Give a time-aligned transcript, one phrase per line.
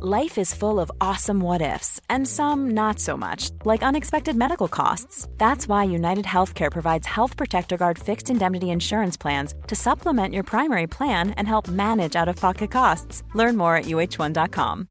[0.00, 4.66] Life is full of awesome what ifs, and some not so much, like unexpected medical
[4.66, 5.28] costs.
[5.36, 10.44] That's why United Healthcare provides Health Protector Guard fixed indemnity insurance plans to supplement your
[10.44, 13.22] primary plan and help manage out of pocket costs.
[13.34, 14.88] Learn more at uh1.com.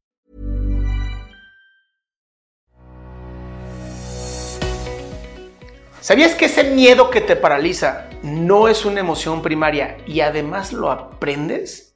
[6.00, 10.90] ¿Sabías que ese miedo que te paraliza no es una emoción primaria y además lo
[10.90, 11.91] aprendes?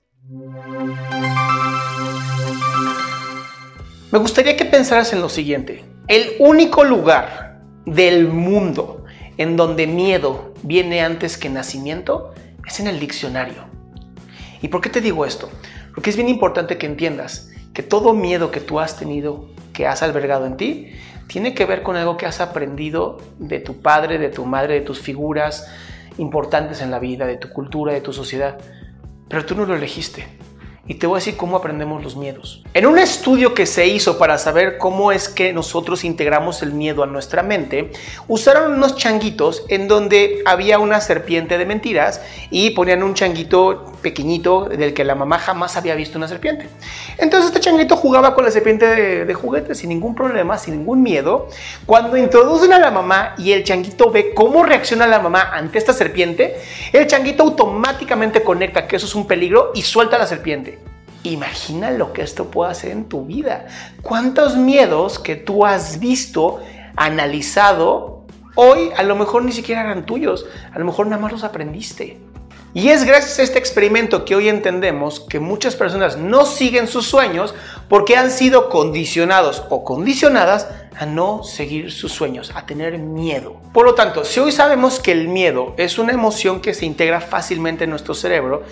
[4.16, 5.84] Me gustaría que pensaras en lo siguiente.
[6.08, 9.04] El único lugar del mundo
[9.36, 12.32] en donde miedo viene antes que nacimiento
[12.66, 13.66] es en el diccionario.
[14.62, 15.50] ¿Y por qué te digo esto?
[15.92, 20.02] Porque es bien importante que entiendas que todo miedo que tú has tenido, que has
[20.02, 20.92] albergado en ti,
[21.26, 24.80] tiene que ver con algo que has aprendido de tu padre, de tu madre, de
[24.80, 25.70] tus figuras
[26.16, 28.56] importantes en la vida, de tu cultura, de tu sociedad.
[29.28, 30.26] Pero tú no lo elegiste.
[30.88, 32.62] Y te voy a decir cómo aprendemos los miedos.
[32.74, 37.02] En un estudio que se hizo para saber cómo es que nosotros integramos el miedo
[37.02, 37.90] a nuestra mente,
[38.28, 42.20] usaron unos changuitos en donde había una serpiente de mentiras
[42.50, 46.68] y ponían un changuito pequeñito del que la mamá jamás había visto una serpiente.
[47.18, 51.48] Entonces este changuito jugaba con la serpiente de, juguete sin ningún problema, sin ningún miedo.
[51.86, 55.92] Cuando introducen a la mamá y el changuito ve cómo reacciona la mamá ante esta
[55.92, 56.56] serpiente,
[56.92, 60.75] el changuito automáticamente conecta que eso es un peligro y suelta a la serpiente.
[61.26, 63.66] Imagina lo que esto puede hacer en tu vida.
[64.00, 66.60] ¿Cuántos miedos que tú has visto,
[66.94, 70.46] analizado, hoy a lo mejor ni siquiera eran tuyos?
[70.72, 72.20] A lo mejor nada más los aprendiste.
[72.74, 77.06] Y es gracias a este experimento que hoy entendemos que muchas personas no siguen sus
[77.06, 77.56] sueños
[77.88, 83.56] porque han sido condicionados o condicionadas a no seguir sus sueños, a tener miedo.
[83.72, 87.20] Por lo tanto, si hoy sabemos que el miedo es una emoción que se integra
[87.20, 88.62] fácilmente en nuestro cerebro,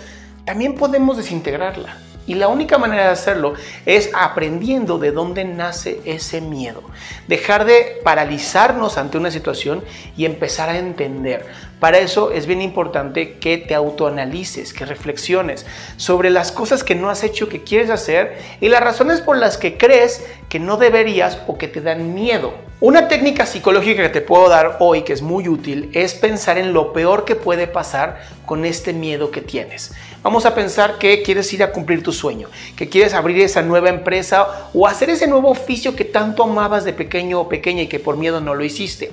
[0.45, 1.97] también podemos desintegrarla.
[2.27, 3.53] Y la única manera de hacerlo
[3.85, 6.81] es aprendiendo de dónde nace ese miedo.
[7.27, 9.83] Dejar de paralizarnos ante una situación
[10.17, 11.45] y empezar a entender.
[11.79, 15.65] Para eso es bien importante que te autoanalices, que reflexiones
[15.97, 19.57] sobre las cosas que no has hecho, que quieres hacer y las razones por las
[19.57, 22.64] que crees que no deberías o que te dan miedo.
[22.81, 26.73] Una técnica psicológica que te puedo dar hoy que es muy útil es pensar en
[26.73, 29.93] lo peor que puede pasar con este miedo que tienes.
[30.21, 33.87] Vamos a pensar que quieres ir a cumplir tu sueño, que quieres abrir esa nueva
[33.87, 37.99] empresa o hacer ese nuevo oficio que tanto amabas de pequeño o pequeña y que
[37.99, 39.09] por miedo no lo hiciste.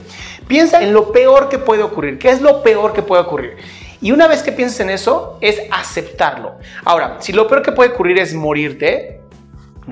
[0.48, 2.18] Piensa en lo peor que puede ocurrir.
[2.18, 3.58] ¿Qué es lo peor que puede ocurrir?
[4.00, 6.56] Y una vez que pienses en eso, es aceptarlo.
[6.84, 9.21] Ahora, si lo peor que puede ocurrir es morirte,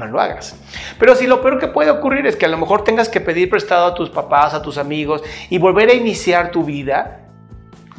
[0.00, 0.56] no lo hagas.
[0.98, 3.48] Pero si lo peor que puede ocurrir es que a lo mejor tengas que pedir
[3.48, 7.29] prestado a tus papás, a tus amigos y volver a iniciar tu vida,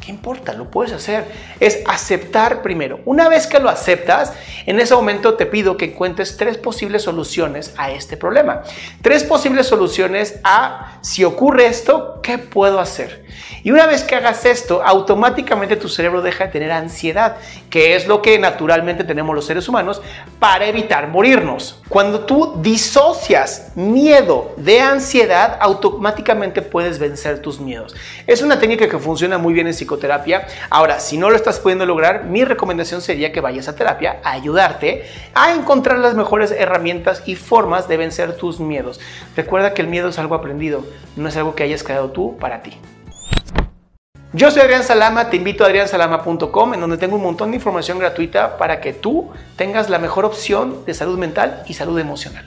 [0.02, 0.52] ¿qué importa?
[0.52, 1.24] Lo puedes hacer.
[1.60, 3.00] Es aceptar primero.
[3.04, 4.32] Una vez que lo aceptas,
[4.66, 8.62] en ese momento te pido que encuentres tres posibles soluciones a este problema.
[9.00, 13.24] Tres posibles soluciones a si ocurre esto, ¿qué puedo hacer?
[13.62, 17.36] Y una vez que hagas esto, automáticamente tu cerebro deja de tener ansiedad,
[17.70, 20.02] que es lo que naturalmente tenemos los seres humanos
[20.40, 21.80] para evitar morirnos.
[21.88, 27.94] Cuando tú disocias miedo de ansiedad, automáticamente puedes vencer tus miedos.
[28.26, 30.46] Es una técnica que funciona muy bien en psicoterapia.
[30.70, 34.32] Ahora, si no lo estás pudiendo lograr, mi recomendación sería que vayas a terapia a
[34.32, 35.04] ayudarte
[35.34, 39.00] a encontrar las mejores herramientas y formas de vencer tus miedos.
[39.36, 40.84] Recuerda que el miedo es algo aprendido,
[41.16, 42.78] no es algo que hayas creado tú para ti.
[44.34, 47.98] Yo soy Adrián Salama, te invito a adriansalama.com en donde tengo un montón de información
[47.98, 52.46] gratuita para que tú tengas la mejor opción de salud mental y salud emocional.